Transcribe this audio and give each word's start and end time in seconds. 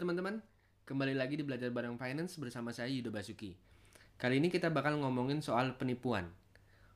teman-teman, 0.00 0.40
kembali 0.88 1.12
lagi 1.12 1.36
di 1.36 1.44
Belajar 1.44 1.68
Bareng 1.68 2.00
Finance 2.00 2.40
bersama 2.40 2.72
saya 2.72 2.88
Yudo 2.88 3.12
Basuki. 3.12 3.52
Kali 4.16 4.40
ini 4.40 4.48
kita 4.48 4.72
bakal 4.72 4.96
ngomongin 4.96 5.44
soal 5.44 5.76
penipuan, 5.76 6.32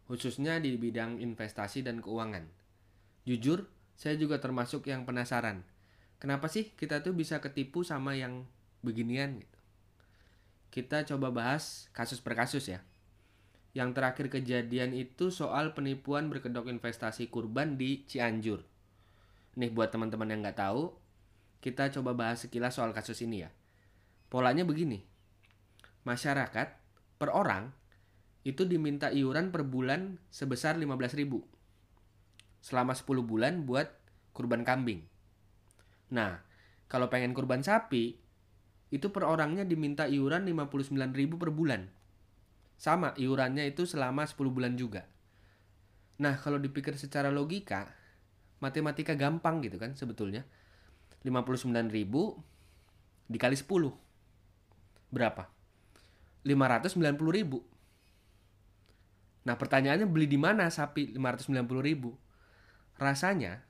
khususnya 0.09 0.57
di 0.57 0.80
bidang 0.80 1.21
investasi 1.21 1.85
dan 1.85 2.01
keuangan. 2.01 2.48
Jujur, 3.29 3.69
saya 3.93 4.17
juga 4.17 4.41
termasuk 4.41 4.89
yang 4.89 5.05
penasaran. 5.05 5.69
Kenapa 6.17 6.48
sih 6.48 6.73
kita 6.80 7.05
tuh 7.05 7.12
bisa 7.12 7.45
ketipu 7.45 7.85
sama 7.85 8.17
yang 8.17 8.48
beginian 8.80 9.36
gitu? 9.36 9.59
Kita 10.73 11.05
coba 11.05 11.29
bahas 11.29 11.93
kasus 11.93 12.25
per 12.25 12.41
kasus 12.41 12.73
ya. 12.73 12.80
Yang 13.77 14.00
terakhir 14.00 14.27
kejadian 14.32 14.96
itu 14.96 15.29
soal 15.29 15.77
penipuan 15.77 16.32
berkedok 16.32 16.73
investasi 16.73 17.29
kurban 17.29 17.77
di 17.77 18.09
Cianjur. 18.09 18.65
Nih 19.61 19.69
buat 19.69 19.93
teman-teman 19.93 20.33
yang 20.33 20.41
nggak 20.41 20.57
tahu, 20.57 21.04
kita 21.64 21.88
coba 21.96 22.12
bahas 22.12 22.45
sekilas 22.45 22.77
soal 22.77 22.92
kasus 22.92 23.24
ini 23.24 23.48
ya. 23.48 23.50
Polanya 24.28 24.68
begini. 24.68 25.00
Masyarakat 26.04 26.77
per 27.16 27.32
orang 27.32 27.73
itu 28.45 28.68
diminta 28.68 29.09
iuran 29.09 29.48
per 29.48 29.64
bulan 29.64 30.20
sebesar 30.28 30.77
15.000 30.77 31.24
selama 32.60 32.92
10 32.92 33.24
bulan 33.24 33.64
buat 33.64 33.88
kurban 34.37 34.60
kambing. 34.60 35.09
Nah, 36.12 36.45
kalau 36.84 37.09
pengen 37.09 37.32
kurban 37.32 37.65
sapi, 37.65 38.20
itu 38.92 39.09
per 39.09 39.24
orangnya 39.24 39.65
diminta 39.65 40.04
iuran 40.04 40.45
59.000 40.45 41.40
per 41.40 41.48
bulan. 41.48 41.88
Sama, 42.76 43.16
iurannya 43.16 43.65
itu 43.65 43.88
selama 43.88 44.28
10 44.28 44.52
bulan 44.52 44.76
juga. 44.76 45.09
Nah, 46.20 46.37
kalau 46.37 46.60
dipikir 46.60 47.01
secara 47.01 47.32
logika, 47.32 47.88
matematika 48.60 49.16
gampang 49.16 49.65
gitu 49.65 49.80
kan 49.80 49.96
sebetulnya 49.96 50.45
59.000 51.25 53.33
dikali 53.33 53.57
10. 53.57 55.11
Berapa? 55.11 55.49
590.000. 56.45 57.65
Nah, 59.45 59.57
pertanyaannya 59.57 60.07
beli 60.09 60.27
di 60.29 60.39
mana 60.41 60.69
sapi 60.69 61.17
590.000? 61.17 63.01
Rasanya 63.01 63.65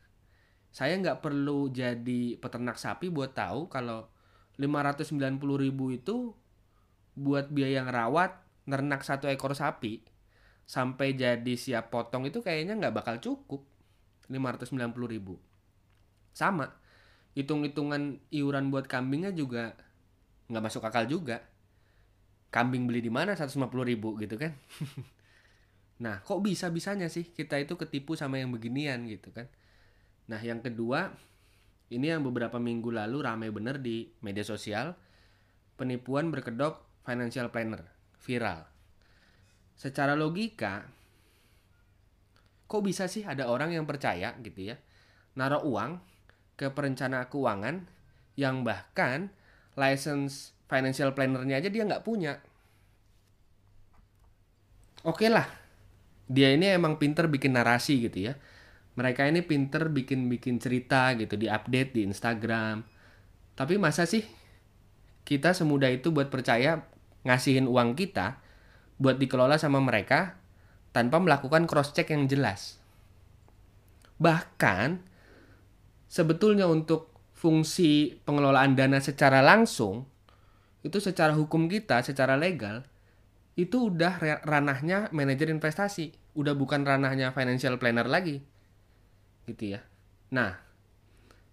saya 0.74 0.98
nggak 0.98 1.22
perlu 1.22 1.70
jadi 1.70 2.34
peternak 2.42 2.82
sapi 2.82 3.06
buat 3.06 3.30
tahu 3.30 3.70
kalau 3.70 4.10
590.000 4.58 5.38
itu 5.94 6.34
buat 7.14 7.46
biaya 7.54 7.86
ngerawat 7.86 8.42
nernak 8.66 9.06
satu 9.06 9.30
ekor 9.30 9.54
sapi 9.54 10.02
sampai 10.66 11.14
jadi 11.14 11.54
siap 11.54 11.94
potong 11.94 12.26
itu 12.26 12.42
kayaknya 12.42 12.74
nggak 12.74 12.90
bakal 12.90 13.22
cukup 13.22 13.62
590.000. 14.26 14.74
Sama, 16.34 16.74
hitung-hitungan 17.34 18.22
iuran 18.30 18.70
buat 18.70 18.86
kambingnya 18.86 19.34
juga 19.34 19.74
nggak 20.50 20.64
masuk 20.64 20.82
akal 20.86 21.06
juga. 21.06 21.42
Kambing 22.54 22.86
beli 22.86 23.02
di 23.02 23.10
mana? 23.10 23.34
150 23.34 23.66
ribu 23.82 24.14
gitu 24.18 24.38
kan. 24.38 24.54
Nah 25.94 26.18
kok 26.26 26.42
bisa 26.42 26.74
bisanya 26.74 27.06
sih 27.06 27.30
kita 27.30 27.54
itu 27.54 27.78
ketipu 27.78 28.18
sama 28.18 28.42
yang 28.42 28.50
beginian 28.50 29.06
gitu 29.06 29.30
kan? 29.30 29.46
Nah 30.26 30.42
yang 30.42 30.58
kedua 30.58 31.14
ini 31.94 32.10
yang 32.10 32.26
beberapa 32.26 32.58
minggu 32.58 32.90
lalu 32.90 33.22
ramai 33.22 33.54
bener 33.54 33.78
di 33.78 34.10
media 34.18 34.42
sosial 34.42 34.98
penipuan 35.78 36.34
berkedok 36.34 36.82
financial 37.06 37.54
planner 37.54 37.86
viral. 38.18 38.66
Secara 39.78 40.18
logika 40.18 40.82
kok 42.66 42.82
bisa 42.82 43.06
sih 43.06 43.22
ada 43.22 43.46
orang 43.46 43.70
yang 43.70 43.86
percaya 43.86 44.34
gitu 44.42 44.74
ya 44.74 44.76
naruh 45.38 45.62
uang 45.62 46.02
ke 46.54 46.70
perencana 46.70 47.26
keuangan 47.30 47.86
yang 48.38 48.62
bahkan 48.62 49.30
license 49.74 50.54
financial 50.70 51.14
planner-nya 51.14 51.58
aja 51.62 51.70
dia 51.70 51.82
nggak 51.86 52.06
punya. 52.06 52.38
Oke 55.04 55.28
lah, 55.28 55.44
dia 56.24 56.56
ini 56.56 56.72
emang 56.72 56.96
pinter 56.96 57.28
bikin 57.28 57.54
narasi 57.54 58.08
gitu 58.08 58.32
ya. 58.32 58.34
Mereka 58.94 59.26
ini 59.26 59.42
pinter 59.42 59.90
bikin-bikin 59.90 60.62
cerita 60.62 61.12
gitu, 61.18 61.34
di 61.34 61.50
update 61.50 61.98
di 61.98 62.06
Instagram. 62.06 62.86
Tapi 63.54 63.74
masa 63.76 64.06
sih 64.06 64.24
kita 65.26 65.52
semudah 65.52 65.90
itu 65.90 66.14
buat 66.14 66.30
percaya 66.30 66.86
ngasihin 67.24 67.66
uang 67.66 67.96
kita 67.98 68.38
buat 68.96 69.18
dikelola 69.18 69.58
sama 69.58 69.82
mereka 69.82 70.38
tanpa 70.94 71.18
melakukan 71.18 71.66
cross 71.66 71.90
check 71.90 72.14
yang 72.14 72.30
jelas. 72.30 72.78
Bahkan 74.22 75.02
sebetulnya 76.14 76.70
untuk 76.70 77.10
fungsi 77.34 78.22
pengelolaan 78.22 78.78
dana 78.78 79.02
secara 79.02 79.42
langsung 79.42 80.06
itu 80.86 81.02
secara 81.02 81.34
hukum 81.34 81.66
kita 81.66 82.06
secara 82.06 82.38
legal 82.38 82.86
itu 83.58 83.90
udah 83.90 84.42
ranahnya 84.46 85.10
manajer 85.10 85.50
investasi. 85.50 86.14
Udah 86.34 86.58
bukan 86.58 86.82
ranahnya 86.82 87.30
financial 87.30 87.78
planner 87.78 88.06
lagi. 88.06 88.42
Gitu 89.46 89.74
ya. 89.74 89.80
Nah 90.30 90.58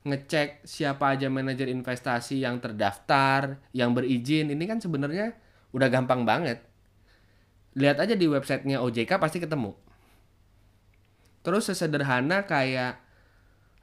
ngecek 0.02 0.66
siapa 0.66 1.14
aja 1.14 1.30
manajer 1.30 1.70
investasi 1.70 2.42
yang 2.42 2.58
terdaftar 2.58 3.62
yang 3.70 3.94
berizin 3.94 4.50
ini 4.50 4.66
kan 4.66 4.82
sebenarnya 4.82 5.38
udah 5.74 5.88
gampang 5.90 6.26
banget. 6.26 6.62
Lihat 7.78 8.02
aja 8.02 8.18
di 8.18 8.26
websitenya 8.26 8.82
OJK 8.82 9.22
pasti 9.22 9.38
ketemu. 9.38 9.78
Terus 11.46 11.70
sesederhana 11.70 12.50
kayak 12.50 13.11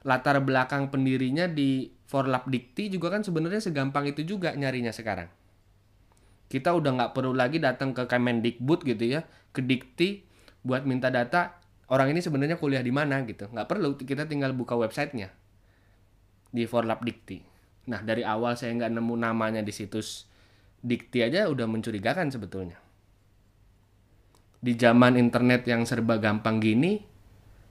latar 0.07 0.39
belakang 0.39 0.87
pendirinya 0.87 1.45
di 1.49 1.91
Forlap 2.09 2.47
Dikti 2.49 2.89
juga 2.89 3.13
kan 3.13 3.21
sebenarnya 3.21 3.61
segampang 3.61 4.09
itu 4.09 4.25
juga 4.25 4.55
nyarinya 4.55 4.89
sekarang. 4.89 5.29
Kita 6.49 6.73
udah 6.73 6.97
nggak 6.97 7.11
perlu 7.13 7.37
lagi 7.37 7.61
datang 7.61 7.93
ke 7.93 8.09
Kemendikbud 8.09 8.81
gitu 8.81 9.05
ya, 9.05 9.21
ke 9.53 9.61
Dikti 9.61 10.25
buat 10.65 10.87
minta 10.89 11.13
data 11.13 11.61
orang 11.93 12.17
ini 12.17 12.25
sebenarnya 12.25 12.57
kuliah 12.57 12.81
di 12.81 12.89
mana 12.89 13.21
gitu. 13.27 13.45
Nggak 13.53 13.67
perlu, 13.69 13.93
kita 13.99 14.25
tinggal 14.25 14.57
buka 14.57 14.73
websitenya 14.73 15.29
di 16.49 16.65
Forlap 16.65 17.05
Dikti. 17.05 17.45
Nah 17.89 18.01
dari 18.01 18.25
awal 18.25 18.57
saya 18.57 18.73
nggak 18.73 18.97
nemu 18.97 19.15
namanya 19.17 19.61
di 19.61 19.69
situs 19.69 20.25
Dikti 20.79 21.21
aja 21.21 21.45
udah 21.51 21.67
mencurigakan 21.67 22.31
sebetulnya. 22.31 22.79
Di 24.63 24.79
zaman 24.79 25.19
internet 25.19 25.67
yang 25.67 25.83
serba 25.83 26.17
gampang 26.17 26.63
gini, 26.63 27.03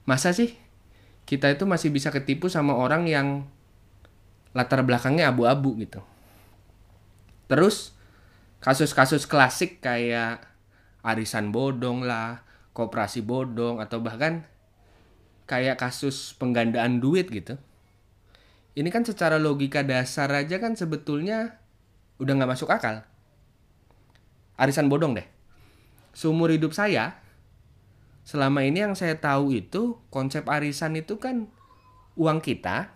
masa 0.04 0.36
sih 0.36 0.67
kita 1.28 1.52
itu 1.52 1.68
masih 1.68 1.92
bisa 1.92 2.08
ketipu 2.08 2.48
sama 2.48 2.72
orang 2.72 3.04
yang 3.04 3.44
latar 4.56 4.80
belakangnya 4.80 5.28
abu-abu 5.28 5.76
gitu. 5.76 6.00
Terus 7.52 7.92
kasus-kasus 8.64 9.28
klasik 9.28 9.84
kayak 9.84 10.40
arisan 11.04 11.52
bodong 11.52 12.00
lah, 12.00 12.40
koperasi 12.72 13.20
bodong 13.20 13.76
atau 13.76 14.00
bahkan 14.00 14.48
kayak 15.44 15.76
kasus 15.76 16.32
penggandaan 16.40 16.96
duit 16.96 17.28
gitu. 17.28 17.60
Ini 18.72 18.88
kan 18.88 19.04
secara 19.04 19.36
logika 19.36 19.84
dasar 19.84 20.32
aja 20.32 20.56
kan 20.56 20.80
sebetulnya 20.80 21.60
udah 22.16 22.32
nggak 22.40 22.56
masuk 22.56 22.72
akal. 22.72 23.04
Arisan 24.56 24.88
bodong 24.88 25.12
deh. 25.12 25.28
Seumur 26.16 26.48
hidup 26.48 26.72
saya, 26.72 27.20
selama 28.28 28.60
ini 28.60 28.84
yang 28.84 28.92
saya 28.92 29.16
tahu 29.16 29.56
itu 29.56 29.96
konsep 30.12 30.44
arisan 30.52 31.00
itu 31.00 31.16
kan 31.16 31.48
uang 32.12 32.44
kita 32.44 32.92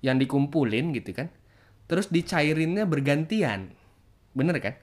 yang 0.00 0.16
dikumpulin 0.16 0.96
gitu 0.96 1.12
kan 1.12 1.28
terus 1.84 2.08
dicairinnya 2.08 2.88
bergantian. 2.88 3.76
Bener 4.32 4.56
kan? 4.64 4.80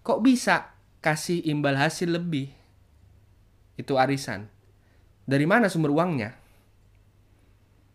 Kok 0.00 0.24
bisa 0.24 0.72
kasih 1.04 1.44
imbal 1.44 1.76
hasil 1.76 2.08
lebih? 2.08 2.56
Itu 3.76 4.00
arisan. 4.00 4.48
Dari 5.28 5.44
mana 5.44 5.68
sumber 5.68 5.92
uangnya? 5.92 6.32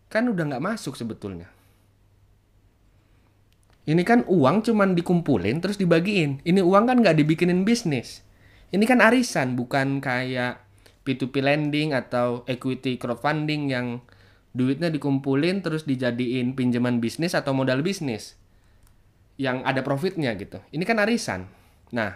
Kan 0.06 0.30
udah 0.30 0.54
nggak 0.54 0.62
masuk 0.62 0.94
sebetulnya. 0.94 1.50
Ini 3.82 4.06
kan 4.06 4.22
uang 4.30 4.62
cuman 4.70 4.94
dikumpulin 4.94 5.58
terus 5.58 5.82
dibagiin. 5.82 6.38
Ini 6.46 6.62
uang 6.62 6.86
kan 6.86 7.02
nggak 7.02 7.18
dibikinin 7.18 7.66
bisnis. 7.66 8.22
Ini 8.70 8.86
kan 8.86 9.02
arisan 9.02 9.58
bukan 9.58 9.98
kayak 9.98 10.62
P2P 11.02 11.34
lending 11.42 11.90
atau 11.98 12.46
equity 12.46 12.94
crowdfunding 12.94 13.74
yang 13.74 13.98
duitnya 14.54 14.92
dikumpulin 14.92 15.64
terus 15.64 15.82
dijadiin 15.82 16.54
pinjaman 16.54 17.02
bisnis 17.02 17.34
atau 17.34 17.50
modal 17.56 17.82
bisnis 17.82 18.38
yang 19.40 19.66
ada 19.66 19.82
profitnya 19.82 20.30
gitu. 20.38 20.62
Ini 20.70 20.84
kan 20.86 21.02
arisan. 21.02 21.50
Nah, 21.90 22.14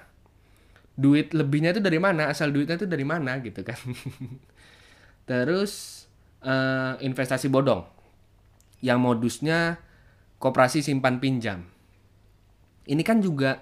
duit 0.94 1.34
lebihnya 1.34 1.74
itu 1.74 1.82
dari 1.82 1.98
mana? 1.98 2.30
Asal 2.30 2.54
duitnya 2.54 2.78
itu 2.78 2.86
dari 2.86 3.02
mana 3.02 3.42
gitu 3.42 3.66
kan. 3.66 3.78
terus 5.28 6.06
uh, 6.46 6.94
investasi 7.02 7.50
bodong 7.50 7.82
yang 8.78 9.02
modusnya 9.02 9.82
koperasi 10.38 10.86
simpan 10.86 11.18
pinjam. 11.18 11.66
Ini 12.86 13.02
kan 13.02 13.18
juga 13.18 13.58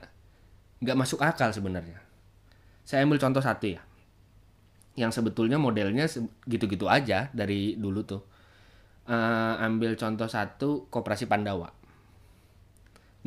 nggak 0.84 0.98
masuk 1.00 1.24
akal 1.24 1.48
sebenarnya. 1.48 2.04
Saya 2.84 3.08
ambil 3.08 3.16
contoh 3.16 3.40
satu 3.40 3.72
ya 3.72 3.93
yang 4.94 5.10
sebetulnya 5.10 5.58
modelnya 5.58 6.06
gitu-gitu 6.46 6.86
aja 6.86 7.30
dari 7.34 7.74
dulu 7.74 8.00
tuh. 8.06 8.22
Uh, 9.04 9.60
ambil 9.60 10.00
contoh 10.00 10.24
satu 10.30 10.88
koperasi 10.88 11.28
Pandawa. 11.28 11.68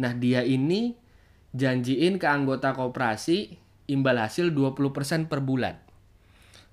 Nah, 0.02 0.14
dia 0.18 0.42
ini 0.42 0.98
janjiin 1.54 2.18
ke 2.18 2.26
anggota 2.26 2.74
koperasi 2.74 3.58
imbal 3.90 4.18
hasil 4.18 4.54
20% 4.54 5.30
per 5.30 5.42
bulan. 5.42 5.78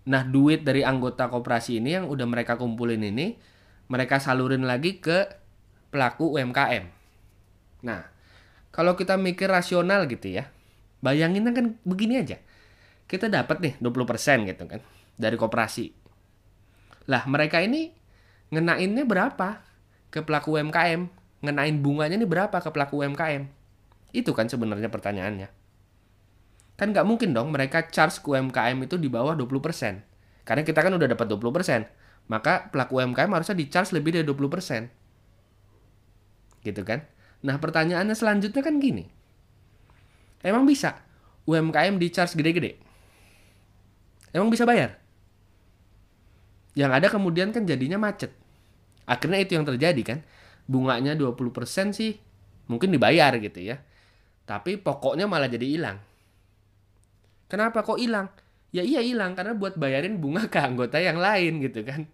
Nah, 0.04 0.22
duit 0.24 0.64
dari 0.64 0.84
anggota 0.84 1.32
koperasi 1.32 1.80
ini 1.80 1.96
yang 1.96 2.06
udah 2.08 2.28
mereka 2.28 2.60
kumpulin 2.60 3.00
ini, 3.00 3.40
mereka 3.88 4.20
salurin 4.20 4.68
lagi 4.68 5.00
ke 5.00 5.28
pelaku 5.88 6.36
UMKM. 6.36 6.84
Nah, 7.84 8.08
kalau 8.74 8.96
kita 8.96 9.16
mikir 9.16 9.48
rasional 9.48 10.04
gitu 10.08 10.28
ya, 10.28 10.52
bayangin 11.00 11.48
kan 11.52 11.80
begini 11.88 12.20
aja. 12.20 12.36
Kita 13.04 13.28
dapat 13.28 13.60
nih 13.60 13.74
20% 13.80 14.48
gitu 14.48 14.64
kan 14.64 14.80
dari 15.14 15.36
koperasi. 15.38 15.92
Lah, 17.06 17.28
mereka 17.28 17.60
ini 17.60 17.92
ngenainnya 18.48 19.04
berapa 19.04 19.60
ke 20.08 20.24
pelaku 20.24 20.56
UMKM? 20.56 21.06
Ngenain 21.44 21.76
bunganya 21.76 22.16
ini 22.16 22.24
berapa 22.24 22.56
ke 22.56 22.70
pelaku 22.72 23.04
UMKM? 23.04 23.44
Itu 24.16 24.32
kan 24.32 24.48
sebenarnya 24.48 24.88
pertanyaannya. 24.88 25.48
Kan 26.74 26.90
nggak 26.90 27.06
mungkin 27.06 27.36
dong 27.36 27.52
mereka 27.52 27.86
charge 27.86 28.18
ke 28.24 28.28
UMKM 28.32 28.78
itu 28.88 28.96
di 28.96 29.12
bawah 29.12 29.36
20%. 29.36 30.00
Karena 30.44 30.62
kita 30.64 30.80
kan 30.80 30.92
udah 30.96 31.08
dapat 31.10 31.26
20%. 31.28 32.30
Maka 32.32 32.72
pelaku 32.72 33.04
UMKM 33.04 33.30
harusnya 33.30 33.56
di 33.56 33.68
charge 33.68 33.92
lebih 33.92 34.16
dari 34.16 34.24
20%. 34.24 34.88
Gitu 36.64 36.80
kan? 36.80 37.04
Nah 37.44 37.60
pertanyaannya 37.60 38.16
selanjutnya 38.16 38.64
kan 38.64 38.80
gini. 38.80 39.04
Emang 40.40 40.64
bisa 40.64 41.04
UMKM 41.44 42.00
di 42.00 42.08
charge 42.08 42.36
gede-gede? 42.40 42.83
Emang 44.34 44.50
bisa 44.50 44.66
bayar? 44.66 44.98
Yang 46.74 46.90
ada 46.90 47.06
kemudian 47.06 47.54
kan 47.54 47.62
jadinya 47.62 47.96
macet. 48.02 48.34
Akhirnya 49.06 49.38
itu 49.38 49.54
yang 49.54 49.62
terjadi 49.62 50.02
kan. 50.02 50.18
Bunganya 50.66 51.14
20% 51.14 51.94
sih 51.94 52.18
mungkin 52.66 52.90
dibayar 52.90 53.30
gitu 53.38 53.62
ya. 53.62 53.78
Tapi 54.44 54.76
pokoknya 54.82 55.30
malah 55.30 55.46
jadi 55.46 55.64
hilang 55.64 55.98
Kenapa 57.54 57.84
kok 57.84 58.00
hilang? 58.00 58.32
Ya 58.74 58.82
iya 58.82 58.98
hilang 58.98 59.38
karena 59.38 59.54
buat 59.54 59.78
bayarin 59.78 60.18
bunga 60.18 60.50
ke 60.50 60.58
anggota 60.58 60.98
yang 60.98 61.20
lain 61.20 61.62
gitu 61.62 61.86
kan. 61.86 62.10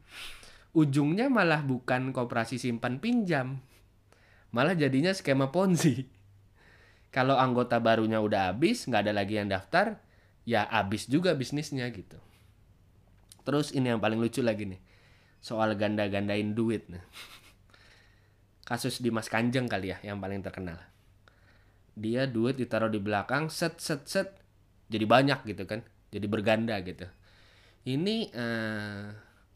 Ujungnya 0.77 1.33
malah 1.33 1.65
bukan 1.65 2.13
koperasi 2.13 2.61
simpan 2.61 3.01
pinjam. 3.01 3.63
Malah 4.53 4.77
jadinya 4.77 5.15
skema 5.15 5.49
ponzi. 5.49 6.05
Kalau 7.09 7.41
anggota 7.41 7.81
barunya 7.83 8.21
udah 8.21 8.53
habis, 8.53 8.87
nggak 8.87 9.09
ada 9.09 9.13
lagi 9.17 9.41
yang 9.41 9.51
daftar, 9.51 9.99
ya 10.51 10.67
habis 10.67 11.07
juga 11.07 11.39
bisnisnya 11.39 11.87
gitu. 11.95 12.19
Terus 13.47 13.71
ini 13.71 13.95
yang 13.95 14.03
paling 14.03 14.19
lucu 14.19 14.43
lagi 14.43 14.67
nih. 14.67 14.83
Soal 15.39 15.79
ganda-gandain 15.79 16.59
duit 16.59 16.91
nih. 16.91 17.03
Kasus 18.67 18.99
Dimas 18.99 19.31
Kanjeng 19.31 19.71
kali 19.71 19.95
ya 19.95 20.03
yang 20.03 20.19
paling 20.19 20.43
terkenal. 20.43 20.83
Dia 21.95 22.27
duit 22.27 22.59
ditaruh 22.59 22.91
di 22.91 22.99
belakang, 22.99 23.47
set 23.47 23.79
set 23.79 24.03
set 24.11 24.41
jadi 24.91 25.07
banyak 25.07 25.47
gitu 25.47 25.65
kan 25.65 25.81
jadi 26.11 26.27
berganda 26.27 26.75
gitu 26.83 27.07
ini 27.87 28.29
uh, 28.35 29.09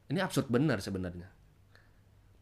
ini 0.09 0.19
absurd 0.23 0.49
benar 0.49 0.79
sebenarnya 0.79 1.29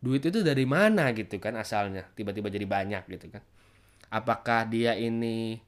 duit 0.05 0.23
itu 0.23 0.45
dari 0.45 0.69
mana 0.69 1.11
gitu 1.17 1.41
kan 1.41 1.57
asalnya 1.57 2.07
tiba-tiba 2.13 2.53
jadi 2.53 2.69
banyak 2.69 3.03
gitu 3.09 3.33
kan 3.33 3.43
apakah 4.13 4.69
dia 4.69 4.93
ini 4.95 5.59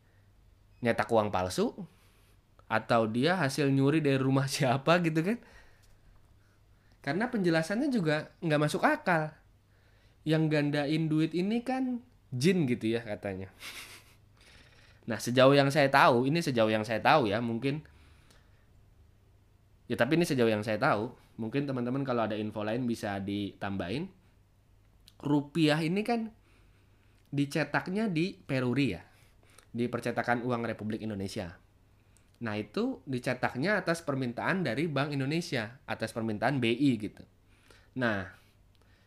nyetak 0.85 1.09
uang 1.09 1.33
palsu 1.33 1.73
atau 2.71 3.07
dia 3.09 3.37
hasil 3.37 3.69
nyuri 3.71 4.01
dari 4.01 4.19
rumah 4.19 4.49
siapa 4.55 5.01
gitu 5.05 5.21
kan 5.21 5.39
karena 7.05 7.29
penjelasannya 7.29 7.93
juga 7.93 8.33
nggak 8.41 8.61
masuk 8.61 8.81
akal 8.81 9.33
yang 10.25 10.49
gandain 10.49 11.07
duit 11.09 11.37
ini 11.37 11.61
kan 11.61 12.01
jin 12.33 12.65
gitu 12.65 12.97
ya 12.97 13.05
katanya 13.05 13.53
Nah, 15.05 15.21
sejauh 15.21 15.53
yang 15.53 15.69
saya 15.69 15.93
tahu, 15.93 16.25
ini 16.25 16.41
sejauh 16.41 16.73
yang 16.73 16.85
saya 16.85 17.01
tahu 17.05 17.29
ya, 17.29 17.45
mungkin 17.45 17.85
ya 19.85 20.01
tapi 20.01 20.17
ini 20.17 20.25
sejauh 20.25 20.49
yang 20.49 20.65
saya 20.65 20.81
tahu, 20.81 21.13
mungkin 21.37 21.69
teman-teman 21.69 22.09
kalau 22.09 22.25
ada 22.25 22.37
info 22.37 22.65
lain 22.65 22.89
bisa 22.89 23.21
ditambahin. 23.21 24.09
Rupiah 25.21 25.81
ini 25.85 26.01
kan 26.05 26.33
dicetaknya 27.29 28.09
di 28.09 28.33
Peruri 28.33 28.97
ya, 28.97 29.05
di 29.73 29.89
percetakan 29.89 30.41
uang 30.45 30.65
Republik 30.65 31.05
Indonesia. 31.05 31.53
Nah, 32.43 32.59
itu 32.59 33.05
dicetaknya 33.07 33.79
atas 33.79 34.03
permintaan 34.03 34.67
dari 34.67 34.91
Bank 34.91 35.15
Indonesia, 35.15 35.79
atas 35.87 36.11
permintaan 36.11 36.59
BI 36.59 36.91
gitu. 36.99 37.23
Nah, 37.95 38.27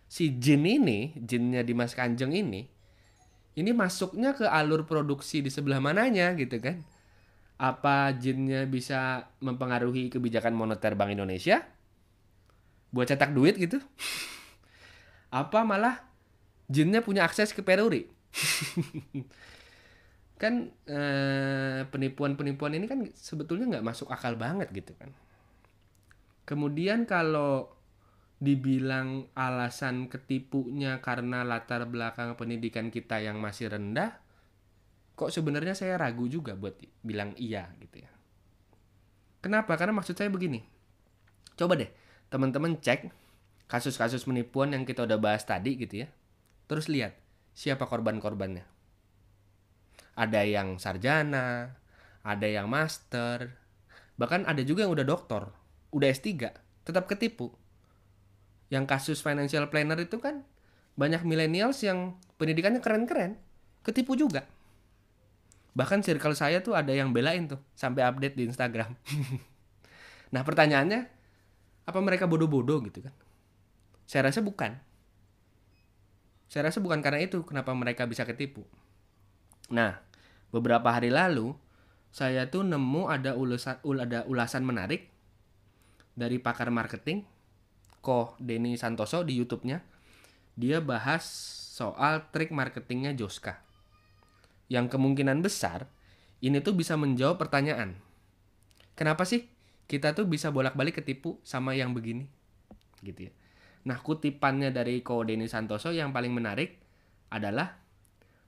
si 0.08 0.40
Jin 0.40 0.64
ini, 0.64 1.12
Jinnya 1.20 1.62
Dimas 1.68 1.92
Kanjeng 1.92 2.32
ini, 2.32 2.64
ini 3.58 3.72
masuknya 3.74 4.38
ke 4.38 4.46
alur 4.48 4.86
produksi 4.86 5.42
di 5.42 5.50
sebelah 5.50 5.82
mananya 5.82 6.38
gitu 6.38 6.62
kan. 6.62 6.86
Apa 7.58 8.14
jinnya 8.14 8.70
bisa 8.70 9.34
mempengaruhi 9.42 10.14
kebijakan 10.14 10.54
moneter 10.54 10.94
Bank 10.94 11.10
Indonesia? 11.10 11.66
Buat 12.94 13.10
cetak 13.10 13.34
duit 13.34 13.58
gitu. 13.58 13.82
Apa 15.34 15.66
malah 15.66 16.06
jinnya 16.70 17.02
punya 17.02 17.26
akses 17.26 17.56
ke 17.56 17.66
Peruri 17.66 18.06
kan 20.38 20.69
eh, 20.86 21.81
penipuan-penipuan 21.89 22.78
ini 22.78 22.86
kan 22.86 23.04
sebetulnya 23.18 23.78
nggak 23.78 23.86
masuk 23.86 24.13
akal 24.13 24.38
banget 24.38 24.69
gitu 24.72 24.94
kan 24.95 25.10
kemudian 26.45 27.10
kalau 27.10 27.78
dibilang 28.38 29.25
alasan 29.34 30.13
ketipunya 30.13 31.01
karena 31.01 31.42
latar 31.42 31.89
belakang 31.89 32.38
pendidikan 32.38 32.94
kita 32.94 33.18
yang 33.18 33.42
masih 33.42 33.74
rendah, 33.74 34.22
kok 35.18 35.34
sebenarnya 35.34 35.74
saya 35.74 35.98
ragu 35.98 36.30
juga 36.30 36.54
buat 36.54 36.78
bilang 37.01 37.33
iya 37.42 37.74
gitu 37.81 38.06
ya. 38.06 38.12
Kenapa? 39.42 39.74
Karena 39.74 39.98
maksud 39.98 40.13
saya 40.13 40.30
begini. 40.30 40.62
Coba 41.57 41.81
deh 41.81 41.90
teman-teman 42.30 42.78
cek 42.78 43.10
kasus-kasus 43.66 44.28
penipuan 44.28 44.75
yang 44.75 44.86
kita 44.86 45.10
udah 45.10 45.18
bahas 45.18 45.42
tadi 45.42 45.74
gitu 45.74 46.06
ya. 46.06 46.07
Terus 46.69 46.86
lihat 46.94 47.18
siapa 47.57 47.90
korban-korbannya. 47.90 48.77
Ada 50.18 50.42
yang 50.42 50.81
sarjana, 50.81 51.78
ada 52.25 52.48
yang 52.50 52.66
master, 52.66 53.54
bahkan 54.18 54.42
ada 54.50 54.66
juga 54.66 54.84
yang 54.84 54.98
udah 54.98 55.06
doktor, 55.06 55.54
udah 55.94 56.08
S3, 56.10 56.50
tetap 56.84 57.06
ketipu 57.06 57.54
yang 58.68 58.84
kasus 58.84 59.24
financial 59.24 59.71
planner 59.71 59.95
itu 60.02 60.19
kan 60.19 60.44
banyak 61.00 61.24
millennials 61.24 61.80
yang 61.86 62.18
pendidikannya 62.36 62.83
keren-keren, 62.83 63.40
ketipu 63.86 64.18
juga. 64.18 64.44
Bahkan 65.78 66.02
circle 66.02 66.33
saya 66.33 66.59
tuh 66.66 66.74
ada 66.74 66.90
yang 66.90 67.14
belain 67.14 67.45
tuh 67.45 67.62
sampai 67.78 68.02
update 68.02 68.33
di 68.33 68.50
Instagram. 68.50 68.97
nah, 70.33 70.42
pertanyaannya 70.42 71.06
apa 71.86 72.00
mereka 72.02 72.26
bodoh-bodoh 72.26 72.81
gitu 72.90 73.06
kan? 73.06 73.14
Saya 74.09 74.33
rasa 74.33 74.42
bukan. 74.42 74.74
Saya 76.50 76.74
rasa 76.74 76.81
bukan 76.81 77.00
karena 77.06 77.21
itu 77.21 77.45
kenapa 77.45 77.71
mereka 77.78 78.09
bisa 78.09 78.26
ketipu. 78.26 78.66
Nah, 79.69 80.02
beberapa 80.51 80.94
hari 80.94 81.11
lalu 81.11 81.56
saya 82.11 82.47
tuh 82.47 82.63
nemu 82.63 83.11
ada 83.11 83.35
ulasan 83.35 83.77
ada 83.83 84.23
ulasan 84.25 84.63
menarik 84.63 85.11
dari 86.18 86.42
pakar 86.42 86.73
marketing 86.73 87.27
Ko 88.01 88.33
Denny 88.39 88.80
Santoso 88.80 89.21
di 89.21 89.35
YouTube-nya 89.37 89.83
dia 90.57 90.81
bahas 90.81 91.23
soal 91.77 92.25
trik 92.33 92.49
marketingnya 92.49 93.13
Joska. 93.13 93.61
Yang 94.66 94.97
kemungkinan 94.97 95.45
besar 95.45 95.85
ini 96.42 96.57
tuh 96.66 96.73
bisa 96.73 96.97
menjawab 96.97 97.37
pertanyaan. 97.37 98.01
Kenapa 98.97 99.30
sih 99.30 99.45
kita 99.85 100.18
tuh 100.18 100.25
bisa 100.25 100.49
bolak-balik 100.49 100.97
ketipu 100.97 101.37
sama 101.45 101.77
yang 101.77 101.94
begini? 101.94 102.25
Gitu 103.06 103.30
ya. 103.30 103.31
Nah, 103.85 104.01
kutipannya 104.01 104.73
dari 104.73 105.06
Ko 105.06 105.21
Denny 105.21 105.45
Santoso 105.45 105.94
yang 105.94 106.09
paling 106.09 106.33
menarik 106.33 106.81
adalah 107.30 107.77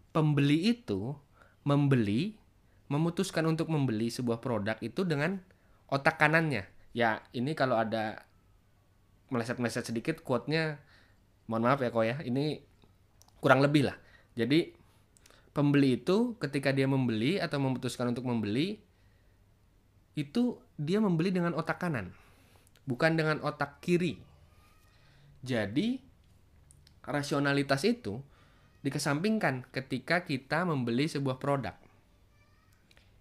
pembeli 0.09 0.73
itu 0.73 1.13
membeli 1.63 2.35
memutuskan 2.89 3.45
untuk 3.45 3.69
membeli 3.69 4.09
sebuah 4.09 4.41
produk 4.41 4.77
itu 4.81 5.05
dengan 5.05 5.37
otak 5.89 6.17
kanannya. 6.17 6.65
Ya, 6.93 7.21
ini 7.37 7.53
kalau 7.53 7.77
ada 7.77 8.29
meleset-meleset 9.29 9.89
sedikit 9.89 10.25
quote-nya 10.25 10.81
mohon 11.49 11.65
maaf 11.65 11.81
ya 11.81 11.89
kok 11.89 12.05
ya 12.05 12.17
ini 12.21 12.61
kurang 13.41 13.65
lebih 13.65 13.89
lah 13.89 13.97
jadi 14.37 14.69
pembeli 15.53 15.97
itu 15.97 16.37
ketika 16.37 16.69
dia 16.69 16.85
membeli 16.85 17.41
atau 17.41 17.57
memutuskan 17.57 18.13
untuk 18.13 18.29
membeli 18.29 18.77
itu 20.13 20.61
dia 20.77 21.01
membeli 21.01 21.33
dengan 21.33 21.57
otak 21.57 21.81
kanan 21.81 22.13
bukan 22.85 23.17
dengan 23.17 23.41
otak 23.41 23.81
kiri 23.81 24.21
jadi 25.41 25.97
rasionalitas 27.01 27.81
itu 27.87 28.21
dikesampingkan 28.85 29.67
ketika 29.75 30.23
kita 30.23 30.63
membeli 30.63 31.05
sebuah 31.05 31.37
produk 31.37 31.75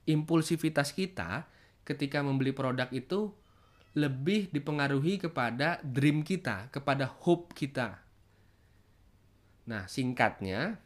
impulsivitas 0.09 0.97
kita 0.97 1.45
ketika 1.85 2.25
membeli 2.25 2.57
produk 2.57 2.89
itu 2.93 3.33
lebih 3.97 4.49
dipengaruhi 4.53 5.21
kepada 5.21 5.81
dream 5.85 6.21
kita, 6.21 6.69
kepada 6.73 7.09
hope 7.25 7.53
kita. 7.57 8.01
Nah, 9.69 9.85
singkatnya, 9.89 10.81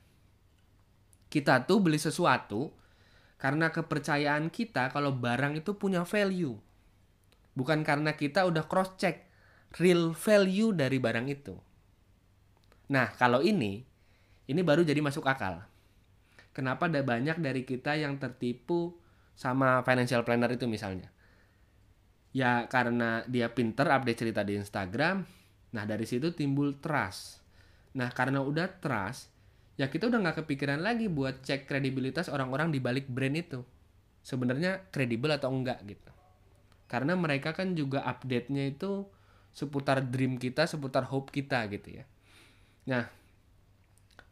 Kita 1.32 1.64
tuh 1.64 1.80
beli 1.80 1.96
sesuatu 1.96 2.76
karena 3.40 3.72
kepercayaan 3.72 4.52
kita 4.52 4.92
kalau 4.92 5.16
barang 5.16 5.64
itu 5.64 5.80
punya 5.80 6.04
value. 6.04 6.60
Bukan 7.56 7.80
karena 7.88 8.12
kita 8.12 8.44
udah 8.44 8.68
cross 8.68 9.00
check 9.00 9.32
real 9.80 10.12
value 10.12 10.76
dari 10.76 11.00
barang 11.00 11.26
itu. 11.32 11.56
Nah, 12.92 13.16
kalau 13.16 13.40
ini 13.40 13.80
ini 14.50 14.60
baru 14.66 14.82
jadi 14.82 14.98
masuk 14.98 15.26
akal. 15.26 15.62
Kenapa 16.52 16.90
ada 16.90 17.00
banyak 17.00 17.40
dari 17.40 17.64
kita 17.64 17.96
yang 17.96 18.20
tertipu 18.20 18.92
sama 19.32 19.80
financial 19.86 20.20
planner 20.26 20.52
itu 20.52 20.68
misalnya? 20.68 21.08
Ya 22.32 22.68
karena 22.68 23.24
dia 23.28 23.52
pinter 23.52 23.88
update 23.88 24.20
cerita 24.24 24.44
di 24.44 24.60
Instagram. 24.60 25.24
Nah 25.72 25.84
dari 25.88 26.04
situ 26.04 26.32
timbul 26.36 26.76
trust. 26.80 27.40
Nah 27.96 28.12
karena 28.12 28.44
udah 28.44 28.68
trust, 28.80 29.32
ya 29.80 29.88
kita 29.88 30.08
udah 30.12 30.20
nggak 30.20 30.44
kepikiran 30.44 30.80
lagi 30.80 31.08
buat 31.08 31.40
cek 31.44 31.68
kredibilitas 31.68 32.28
orang-orang 32.28 32.72
di 32.72 32.80
balik 32.80 33.08
brand 33.08 33.36
itu. 33.36 33.60
Sebenarnya 34.20 34.88
kredibel 34.92 35.32
atau 35.32 35.52
enggak 35.52 35.80
gitu. 35.88 36.12
Karena 36.88 37.16
mereka 37.16 37.56
kan 37.56 37.72
juga 37.72 38.04
update-nya 38.04 38.76
itu 38.76 39.08
seputar 39.52 40.04
dream 40.04 40.36
kita, 40.36 40.68
seputar 40.68 41.08
hope 41.08 41.32
kita 41.32 41.64
gitu 41.72 42.00
ya. 42.00 42.04
Nah, 42.88 43.08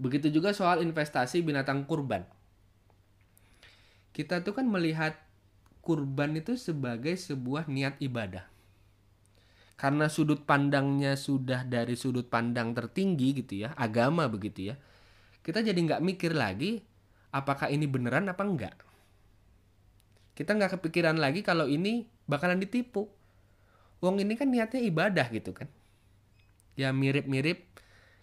Begitu 0.00 0.32
juga 0.32 0.56
soal 0.56 0.80
investasi 0.80 1.44
binatang 1.44 1.84
kurban. 1.84 2.24
Kita 4.16 4.40
tuh 4.40 4.56
kan 4.56 4.64
melihat 4.64 5.20
kurban 5.84 6.32
itu 6.40 6.56
sebagai 6.56 7.12
sebuah 7.20 7.68
niat 7.68 8.00
ibadah. 8.00 8.48
Karena 9.76 10.08
sudut 10.08 10.44
pandangnya 10.44 11.16
sudah 11.16 11.64
dari 11.68 11.96
sudut 11.96 12.28
pandang 12.28 12.72
tertinggi 12.72 13.44
gitu 13.44 13.64
ya, 13.64 13.76
agama 13.76 14.24
begitu 14.28 14.72
ya. 14.72 14.76
Kita 15.40 15.60
jadi 15.64 15.76
nggak 15.76 16.04
mikir 16.04 16.32
lagi 16.36 16.84
apakah 17.32 17.68
ini 17.72 17.88
beneran 17.88 18.28
apa 18.28 18.44
enggak. 18.44 18.76
Kita 20.36 20.56
nggak 20.56 20.80
kepikiran 20.80 21.20
lagi 21.20 21.44
kalau 21.44 21.68
ini 21.68 22.08
bakalan 22.24 22.60
ditipu. 22.60 23.08
Wong 24.00 24.20
ini 24.20 24.36
kan 24.36 24.48
niatnya 24.48 24.80
ibadah 24.80 25.28
gitu 25.28 25.52
kan. 25.52 25.68
Ya 26.76 26.92
mirip-mirip 26.92 27.68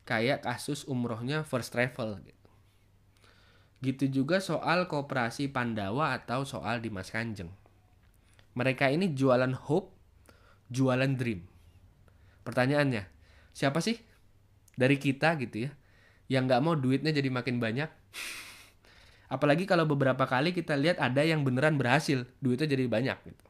kayak 0.08 0.48
kasus 0.48 0.88
umrohnya 0.88 1.44
first 1.44 1.76
travel 1.76 2.24
gitu. 2.24 2.50
Gitu 3.84 4.24
juga 4.24 4.40
soal 4.40 4.88
kooperasi 4.88 5.52
Pandawa 5.52 6.16
atau 6.16 6.48
soal 6.48 6.80
Dimas 6.80 7.12
Kanjeng. 7.12 7.52
Mereka 8.56 8.90
ini 8.90 9.14
jualan 9.14 9.54
hope, 9.54 9.94
jualan 10.72 11.14
dream. 11.14 11.46
Pertanyaannya, 12.42 13.06
siapa 13.52 13.84
sih 13.84 14.00
dari 14.80 14.96
kita 14.98 15.36
gitu 15.44 15.70
ya 15.70 15.72
yang 16.32 16.48
nggak 16.48 16.64
mau 16.64 16.74
duitnya 16.74 17.12
jadi 17.12 17.28
makin 17.28 17.60
banyak? 17.60 17.92
Apalagi 19.36 19.68
kalau 19.68 19.84
beberapa 19.84 20.24
kali 20.24 20.56
kita 20.56 20.80
lihat 20.80 21.04
ada 21.04 21.20
yang 21.22 21.44
beneran 21.44 21.76
berhasil, 21.76 22.24
duitnya 22.40 22.68
jadi 22.72 22.88
banyak 22.88 23.18
gitu. 23.28 23.46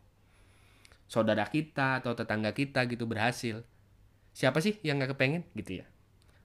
Saudara 1.08 1.48
kita 1.48 2.04
atau 2.04 2.18
tetangga 2.18 2.52
kita 2.52 2.84
gitu 2.90 3.08
berhasil. 3.08 3.64
Siapa 4.36 4.60
sih 4.60 4.76
yang 4.84 5.00
nggak 5.00 5.16
kepengen 5.16 5.48
gitu 5.56 5.82
ya? 5.82 5.86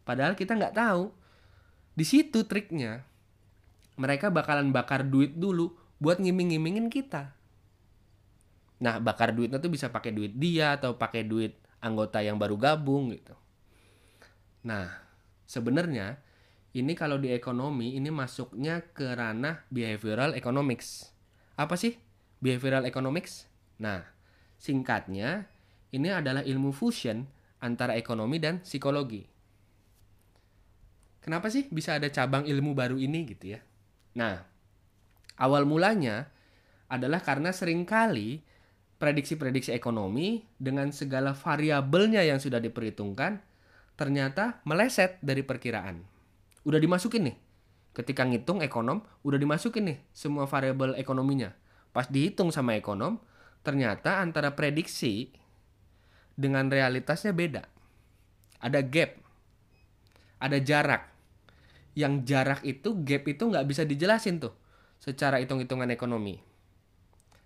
Padahal 0.03 0.35
kita 0.35 0.59
nggak 0.59 0.75
tahu. 0.75 1.11
Di 1.95 2.05
situ 2.07 2.47
triknya. 2.49 3.05
Mereka 4.01 4.33
bakalan 4.33 4.73
bakar 4.73 5.05
duit 5.05 5.37
dulu 5.37 5.77
buat 6.03 6.19
ngiming-ngimingin 6.19 6.89
kita. 6.91 7.37
Nah, 8.83 8.99
bakar 8.99 9.31
duitnya 9.31 9.63
tuh 9.63 9.71
bisa 9.71 9.95
pakai 9.95 10.11
duit 10.11 10.35
dia 10.35 10.75
atau 10.75 10.99
pakai 10.99 11.23
duit 11.23 11.55
anggota 11.79 12.19
yang 12.19 12.35
baru 12.35 12.59
gabung 12.59 13.15
gitu. 13.15 13.39
Nah, 14.67 14.91
sebenarnya 15.47 16.19
ini 16.75 16.95
kalau 16.99 17.21
di 17.21 17.31
ekonomi 17.31 17.95
ini 17.95 18.11
masuknya 18.11 18.83
ke 18.95 19.07
ranah 19.15 19.63
behavioral 19.71 20.35
economics. 20.35 21.15
Apa 21.55 21.79
sih 21.79 21.95
behavioral 22.43 22.83
economics? 22.89 23.47
Nah, 23.79 24.03
singkatnya 24.59 25.47
ini 25.95 26.09
adalah 26.11 26.43
ilmu 26.43 26.75
fusion 26.75 27.23
antara 27.63 27.95
ekonomi 27.95 28.43
dan 28.43 28.67
psikologi. 28.67 29.32
Kenapa 31.23 31.47
sih 31.55 31.71
bisa 31.71 32.03
ada 32.03 32.11
cabang 32.11 32.43
ilmu 32.43 32.75
baru 32.75 32.99
ini 32.99 33.23
gitu 33.31 33.55
ya? 33.55 33.63
Nah, 34.19 34.43
awal 35.39 35.63
mulanya 35.71 36.27
adalah 36.91 37.23
karena 37.23 37.55
sering 37.55 37.87
kali 37.87 38.43
prediksi-prediksi 38.99 39.71
ekonomi 39.71 40.43
dengan 40.59 40.91
segala 40.91 41.31
variabelnya 41.31 42.27
yang 42.27 42.43
sudah 42.43 42.59
diperhitungkan 42.59 43.39
ternyata 43.95 44.67
meleset 44.67 45.23
dari 45.23 45.47
perkiraan. 45.47 46.03
Udah 46.67 46.83
dimasukin 46.83 47.31
nih. 47.31 47.37
Ketika 47.93 48.25
ngitung 48.27 48.65
ekonom, 48.65 49.05
udah 49.23 49.39
dimasukin 49.39 49.95
nih 49.95 49.99
semua 50.11 50.51
variabel 50.51 50.99
ekonominya. 50.99 51.55
Pas 51.95 52.09
dihitung 52.09 52.51
sama 52.51 52.75
ekonom, 52.75 53.21
ternyata 53.63 54.19
antara 54.19 54.59
prediksi 54.59 55.31
dengan 56.35 56.67
realitasnya 56.67 57.31
beda. 57.31 57.63
Ada 58.65 58.81
gap. 58.81 59.23
Ada 60.43 60.59
jarak 60.59 61.12
yang 61.93 62.25
jarak 62.25 62.65
itu 62.65 62.97
gap 63.05 63.29
itu 63.29 63.43
nggak 63.49 63.67
bisa 63.69 63.83
dijelasin 63.85 64.41
tuh 64.41 64.55
secara 65.03 65.43
hitung-hitungan 65.43 65.91
ekonomi. 65.93 66.41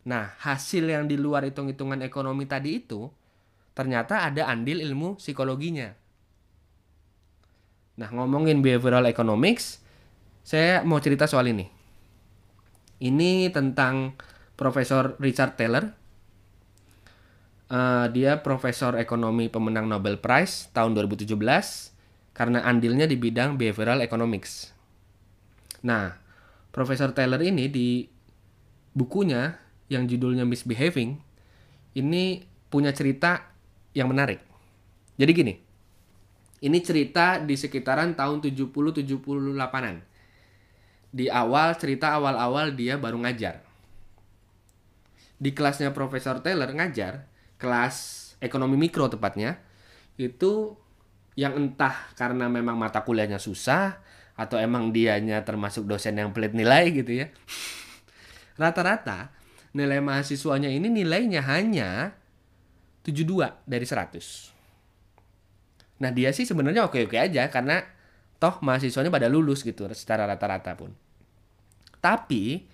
Nah, 0.07 0.39
hasil 0.39 0.87
yang 0.87 1.11
di 1.11 1.19
luar 1.19 1.43
hitung-hitungan 1.49 1.99
ekonomi 2.07 2.47
tadi 2.47 2.79
itu 2.79 3.11
ternyata 3.75 4.23
ada 4.23 4.47
andil 4.47 4.79
ilmu 4.79 5.19
psikologinya. 5.19 5.91
Nah, 7.97 8.09
ngomongin 8.13 8.63
behavioral 8.63 9.09
economics, 9.09 9.83
saya 10.47 10.85
mau 10.87 11.03
cerita 11.03 11.27
soal 11.27 11.51
ini. 11.51 11.67
Ini 13.03 13.51
tentang 13.51 14.15
Profesor 14.55 15.19
Richard 15.19 15.59
Taylor. 15.59 15.85
Uh, 17.67 18.07
dia 18.15 18.47
profesor 18.47 18.95
ekonomi 18.95 19.51
pemenang 19.51 19.91
Nobel 19.91 20.23
Prize 20.23 20.71
tahun 20.71 20.95
2017 20.95 21.35
karena 22.37 22.61
andilnya 22.69 23.09
di 23.09 23.17
bidang 23.17 23.57
behavioral 23.57 24.05
economics. 24.05 24.77
Nah, 25.81 26.13
Profesor 26.69 27.17
Taylor 27.17 27.41
ini 27.41 27.73
di 27.73 28.05
bukunya 28.93 29.57
yang 29.89 30.05
judulnya 30.05 30.45
Misbehaving 30.45 31.17
ini 31.97 32.45
punya 32.69 32.93
cerita 32.93 33.57
yang 33.97 34.13
menarik. 34.13 34.45
Jadi 35.17 35.33
gini, 35.33 35.55
ini 36.61 36.79
cerita 36.85 37.41
di 37.41 37.57
sekitaran 37.57 38.13
tahun 38.13 38.45
70-78an. 38.45 39.97
Di 41.17 41.33
awal, 41.33 41.73
cerita 41.81 42.13
awal-awal 42.21 42.77
dia 42.77 43.01
baru 43.01 43.17
ngajar. 43.25 43.65
Di 45.41 45.57
kelasnya 45.57 45.97
Profesor 45.97 46.45
Taylor 46.45 46.69
ngajar, 46.69 47.25
kelas 47.57 48.37
ekonomi 48.45 48.77
mikro 48.77 49.09
tepatnya, 49.09 49.57
itu 50.21 50.77
yang 51.37 51.53
entah 51.53 51.93
karena 52.17 52.49
memang 52.49 52.81
mata 52.81 53.05
kuliahnya 53.05 53.37
susah 53.37 54.01
atau 54.37 54.57
emang 54.57 54.93
dianya 54.93 55.45
termasuk 55.45 55.85
dosen 55.85 56.17
yang 56.17 56.33
pelit 56.33 56.57
nilai 56.57 56.93
gitu 56.97 57.25
ya. 57.25 57.29
Rata-rata 58.61 59.37
nilai 59.77 60.01
mahasiswanya 60.01 60.73
ini 60.73 60.89
nilainya 60.89 61.45
hanya 61.45 62.17
72 63.05 63.69
dari 63.69 63.85
100. 63.85 66.01
Nah, 66.01 66.11
dia 66.13 66.33
sih 66.33 66.49
sebenarnya 66.49 66.89
oke-oke 66.89 67.17
aja 67.17 67.49
karena 67.53 67.85
toh 68.37 68.61
mahasiswanya 68.61 69.13
pada 69.13 69.29
lulus 69.29 69.65
gitu 69.65 69.85
secara 69.93 70.25
rata-rata 70.25 70.73
pun. 70.77 70.93
Tapi 72.01 72.65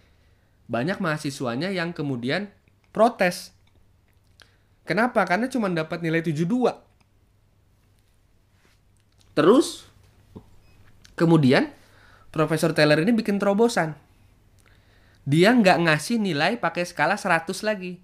banyak 0.71 1.03
mahasiswanya 1.03 1.75
yang 1.75 1.91
kemudian 1.91 2.51
protes. 2.95 3.55
Kenapa? 4.83 5.23
Karena 5.27 5.47
cuma 5.47 5.71
dapat 5.71 6.03
nilai 6.03 6.23
72 6.23 6.92
Terus 9.33 9.89
kemudian 11.17 11.73
Profesor 12.33 12.73
Taylor 12.73 13.01
ini 13.05 13.13
bikin 13.13 13.37
terobosan. 13.37 13.93
Dia 15.29 15.53
nggak 15.53 15.85
ngasih 15.87 16.17
nilai 16.19 16.57
pakai 16.57 16.83
skala 16.89 17.21
100 17.21 17.63
lagi. 17.63 18.01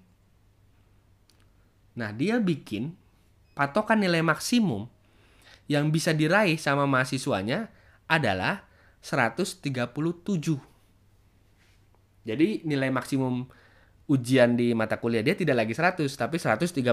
Nah, 1.99 2.15
dia 2.15 2.39
bikin 2.39 2.95
patokan 3.57 3.99
nilai 3.99 4.23
maksimum 4.23 4.87
yang 5.67 5.91
bisa 5.91 6.15
diraih 6.15 6.55
sama 6.55 6.87
mahasiswanya 6.87 7.67
adalah 8.07 8.69
137. 9.01 9.65
Jadi 12.23 12.47
nilai 12.63 12.93
maksimum 12.93 13.49
ujian 14.09 14.53
di 14.57 14.73
mata 14.77 14.97
kuliah 15.01 15.25
dia 15.25 15.33
tidak 15.33 15.65
lagi 15.65 15.73
100 15.73 16.05
tapi 16.13 16.37
137. 16.37 16.85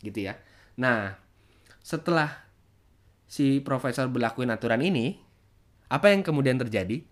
Gitu 0.00 0.18
ya. 0.18 0.34
Nah, 0.80 1.14
setelah 1.84 2.45
si 3.26 3.60
profesor 3.60 4.06
berlakuin 4.08 4.50
aturan 4.50 4.82
ini, 4.82 5.18
apa 5.90 6.10
yang 6.10 6.22
kemudian 6.22 6.58
terjadi? 6.58 7.02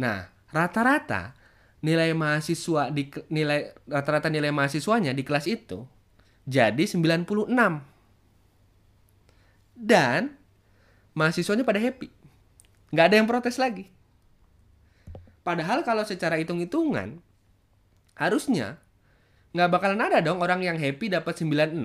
Nah, 0.00 0.28
rata-rata 0.52 1.36
nilai 1.84 2.14
mahasiswa 2.14 2.94
di 2.94 3.10
nilai 3.28 3.74
rata-rata 3.90 4.30
nilai 4.30 4.54
mahasiswanya 4.54 5.10
di 5.10 5.26
kelas 5.26 5.50
itu 5.50 5.84
jadi 6.46 6.84
96. 6.86 7.48
Dan 9.72 10.34
mahasiswanya 11.14 11.66
pada 11.66 11.78
happy. 11.82 12.10
nggak 12.92 13.06
ada 13.08 13.16
yang 13.16 13.28
protes 13.28 13.56
lagi. 13.56 13.88
Padahal 15.42 15.82
kalau 15.82 16.04
secara 16.04 16.36
hitung-hitungan 16.38 17.18
harusnya 18.14 18.78
nggak 19.56 19.70
bakalan 19.72 20.00
ada 20.00 20.20
dong 20.20 20.44
orang 20.44 20.60
yang 20.60 20.76
happy 20.76 21.08
dapat 21.08 21.34
96 21.40 21.80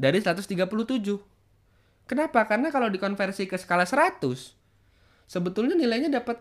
dari 0.00 0.18
137. 0.18 1.35
Kenapa? 2.06 2.46
Karena 2.46 2.70
kalau 2.70 2.86
dikonversi 2.86 3.50
ke 3.50 3.58
skala 3.58 3.82
100 3.82 4.22
sebetulnya 5.26 5.74
nilainya 5.74 6.22
dapat 6.22 6.38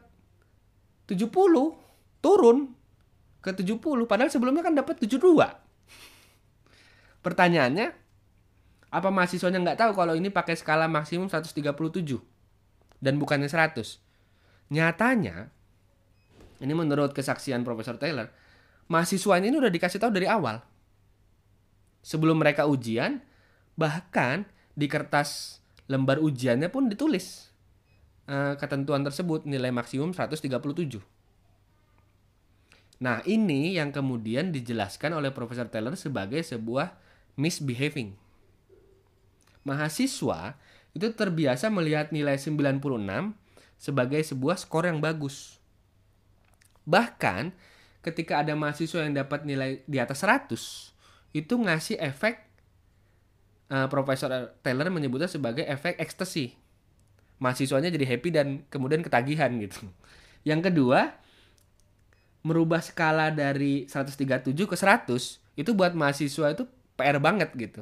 70 1.10 1.30
turun 2.22 2.58
ke 3.42 3.50
70 3.54 3.82
padahal 4.06 4.30
sebelumnya 4.30 4.62
kan 4.62 4.78
dapat 4.78 5.02
72. 5.02 5.22
Pertanyaannya 7.26 7.88
apa 8.94 9.10
mahasiswanya 9.10 9.60
nggak 9.66 9.80
tahu 9.82 9.92
kalau 9.98 10.14
ini 10.14 10.30
pakai 10.30 10.54
skala 10.54 10.86
maksimum 10.86 11.28
137 11.28 11.66
dan 13.02 13.18
bukannya 13.18 13.50
100? 13.50 14.02
Nyatanya 14.70 15.50
ini 16.64 16.74
menurut 16.74 17.12
kesaksian 17.12 17.68
Profesor 17.68 18.00
Taylor, 18.00 18.32
mahasiswanya 18.88 19.52
ini 19.52 19.58
udah 19.60 19.74
dikasih 19.74 20.00
tahu 20.00 20.14
dari 20.14 20.30
awal. 20.30 20.64
Sebelum 22.06 22.38
mereka 22.38 22.70
ujian, 22.70 23.20
bahkan 23.74 24.46
di 24.76 24.86
kertas 24.92 25.60
lembar 25.88 26.20
ujiannya 26.20 26.68
pun 26.68 26.92
ditulis 26.92 27.50
uh, 28.28 28.54
ketentuan 28.60 29.02
tersebut 29.02 29.48
nilai 29.48 29.72
maksimum 29.72 30.12
137. 30.12 31.02
Nah, 32.96 33.20
ini 33.28 33.76
yang 33.76 33.92
kemudian 33.92 34.56
dijelaskan 34.56 35.20
oleh 35.20 35.32
Profesor 35.36 35.68
Taylor 35.68 36.00
sebagai 36.00 36.40
sebuah 36.40 36.96
misbehaving. 37.36 38.16
Mahasiswa 39.68 40.56
itu 40.96 41.12
terbiasa 41.12 41.68
melihat 41.68 42.16
nilai 42.16 42.40
96 42.40 42.80
sebagai 43.76 44.22
sebuah 44.24 44.56
skor 44.56 44.88
yang 44.88 45.04
bagus. 45.04 45.60
Bahkan 46.88 47.52
ketika 48.00 48.40
ada 48.40 48.56
mahasiswa 48.56 49.04
yang 49.04 49.18
dapat 49.18 49.44
nilai 49.44 49.84
di 49.84 50.00
atas 50.00 50.24
100, 50.24 50.56
itu 51.36 51.54
ngasih 51.60 52.00
efek 52.00 52.45
uh, 53.70 53.88
Profesor 53.90 54.54
Taylor 54.62 54.90
menyebutnya 54.94 55.30
sebagai 55.30 55.66
efek 55.66 55.98
ekstasi. 55.98 56.54
Mahasiswanya 57.42 57.92
jadi 57.92 58.06
happy 58.16 58.30
dan 58.32 58.48
kemudian 58.72 59.04
ketagihan 59.04 59.52
gitu. 59.60 59.86
Yang 60.48 60.72
kedua, 60.72 61.20
merubah 62.46 62.80
skala 62.80 63.34
dari 63.34 63.90
137 63.90 64.54
ke 64.54 64.76
100 64.78 65.10
itu 65.58 65.72
buat 65.74 65.98
mahasiswa 65.98 66.54
itu 66.54 66.64
PR 66.96 67.18
banget 67.18 67.52
gitu. 67.58 67.82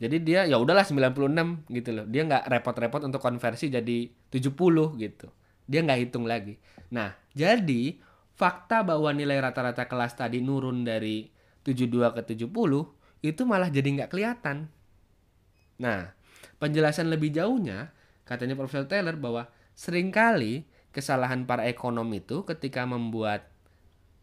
Jadi 0.00 0.16
dia 0.24 0.48
ya 0.48 0.56
udahlah 0.56 0.82
96 0.82 1.68
gitu 1.68 1.90
loh. 1.92 2.06
Dia 2.08 2.24
nggak 2.24 2.48
repot-repot 2.48 3.04
untuk 3.04 3.20
konversi 3.20 3.68
jadi 3.68 4.08
70 4.32 4.96
gitu. 4.96 5.28
Dia 5.68 5.80
nggak 5.84 6.00
hitung 6.08 6.24
lagi. 6.24 6.56
Nah, 6.90 7.12
jadi 7.36 8.00
fakta 8.34 8.80
bahwa 8.80 9.12
nilai 9.12 9.36
rata-rata 9.38 9.84
kelas 9.84 10.16
tadi 10.16 10.40
nurun 10.40 10.82
dari 10.82 11.28
72 11.62 12.16
ke 12.16 12.22
70 12.32 12.99
itu 13.20 13.44
malah 13.44 13.68
jadi 13.68 13.88
nggak 14.00 14.10
kelihatan. 14.12 14.68
Nah, 15.80 16.12
penjelasan 16.60 17.08
lebih 17.08 17.32
jauhnya 17.32 17.92
katanya 18.24 18.56
Profesor 18.56 18.88
Taylor 18.88 19.16
bahwa 19.16 19.48
sering 19.76 20.12
kali 20.12 20.68
kesalahan 20.90 21.46
para 21.46 21.64
ekonom 21.70 22.06
itu 22.12 22.42
ketika 22.44 22.84
membuat 22.84 23.48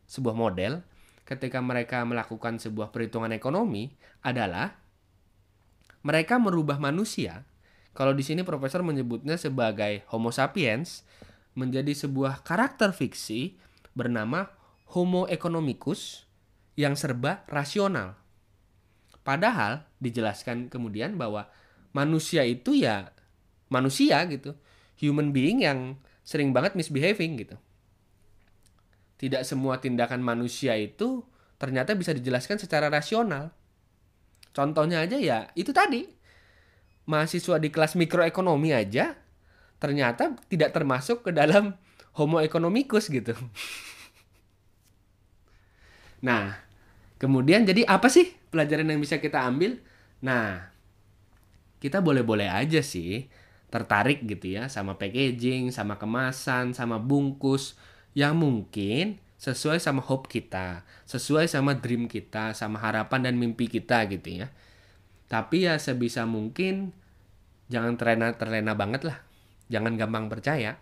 sebuah 0.07 0.35
model, 0.35 0.83
ketika 1.27 1.59
mereka 1.59 2.03
melakukan 2.07 2.57
sebuah 2.61 2.95
perhitungan 2.95 3.31
ekonomi 3.35 3.91
adalah 4.23 4.79
mereka 6.05 6.39
merubah 6.39 6.79
manusia. 6.79 7.43
Kalau 7.91 8.13
di 8.13 8.21
sini 8.21 8.45
profesor 8.45 8.85
menyebutnya 8.85 9.35
sebagai 9.35 10.05
Homo 10.13 10.29
sapiens 10.29 11.01
menjadi 11.57 11.91
sebuah 11.97 12.45
karakter 12.45 12.93
fiksi 12.93 13.57
bernama 13.97 14.53
Homo 14.93 15.25
economicus 15.27 16.29
yang 16.77 16.93
serba 16.93 17.41
rasional. 17.49 18.15
Padahal 19.27 19.83
dijelaskan 19.99 20.71
kemudian 20.71 21.19
bahwa 21.19 21.51
manusia 21.91 22.47
itu 22.47 22.79
ya 22.79 23.11
manusia 23.67 24.23
gitu, 24.31 24.55
human 25.03 25.35
being 25.35 25.67
yang 25.67 25.99
sering 26.23 26.55
banget 26.55 26.79
misbehaving 26.79 27.35
gitu. 27.35 27.59
Tidak 29.19 29.43
semua 29.43 29.83
tindakan 29.83 30.23
manusia 30.23 30.79
itu 30.79 31.27
ternyata 31.59 31.91
bisa 31.91 32.15
dijelaskan 32.15 32.55
secara 32.55 32.87
rasional. 32.87 33.51
Contohnya 34.55 35.03
aja 35.03 35.19
ya 35.19 35.51
itu 35.59 35.75
tadi. 35.75 36.07
Mahasiswa 37.03 37.59
di 37.59 37.67
kelas 37.67 37.99
mikroekonomi 37.99 38.71
aja 38.71 39.11
ternyata 39.83 40.39
tidak 40.47 40.71
termasuk 40.71 41.27
ke 41.27 41.31
dalam 41.35 41.75
homo 42.15 42.39
economicus 42.39 43.11
gitu. 43.11 43.35
Nah, 46.17 46.57
kemudian 47.17 47.65
jadi 47.65 47.85
apa 47.85 48.09
sih 48.09 48.33
pelajaran 48.49 48.89
yang 48.89 49.01
bisa 49.01 49.21
kita 49.21 49.43
ambil? 49.45 49.77
Nah, 50.23 50.73
kita 51.77 52.01
boleh-boleh 52.01 52.49
aja 52.49 52.81
sih 52.81 53.29
tertarik 53.67 54.23
gitu 54.23 54.57
ya 54.57 54.71
sama 54.71 54.95
packaging, 54.95 55.69
sama 55.75 55.99
kemasan, 55.99 56.71
sama 56.71 56.97
bungkus 56.97 57.75
yang 58.17 58.39
mungkin 58.39 59.21
sesuai 59.37 59.77
sama 59.77 60.01
hope 60.01 60.25
kita, 60.31 60.81
sesuai 61.05 61.45
sama 61.45 61.77
dream 61.77 62.09
kita, 62.09 62.57
sama 62.57 62.81
harapan 62.81 63.29
dan 63.29 63.35
mimpi 63.37 63.69
kita 63.69 64.09
gitu 64.09 64.41
ya. 64.41 64.47
Tapi 65.29 65.67
ya 65.69 65.77
sebisa 65.77 66.25
mungkin 66.25 66.95
jangan 67.67 67.99
terlena-terlena 67.99 68.73
banget 68.73 69.05
lah 69.05 69.27
jangan 69.67 69.99
gampang 69.99 70.31
percaya. 70.31 70.79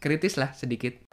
Kritis 0.00 0.36
lah 0.36 0.52
sedikit. 0.52 1.03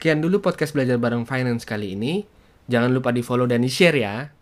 Sekian 0.00 0.24
dulu 0.24 0.40
podcast 0.40 0.72
belajar 0.72 0.96
bareng 0.96 1.28
finance 1.28 1.68
kali 1.68 1.92
ini. 1.92 2.24
Jangan 2.72 2.88
lupa 2.88 3.12
di 3.12 3.20
follow 3.20 3.44
dan 3.44 3.60
di 3.60 3.68
share 3.68 4.00
ya. 4.00 4.32